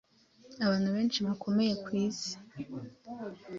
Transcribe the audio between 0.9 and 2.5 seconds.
benshi bakomeye ku isi